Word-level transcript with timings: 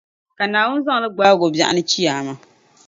ka 0.37 0.45
Naawuni 0.47 0.85
zaŋ 0.85 0.97
li 1.03 1.09
gbaagi 1.15 1.43
o 1.45 1.53
biɛɣuni 1.55 1.81
Chiyaama. 1.89 2.33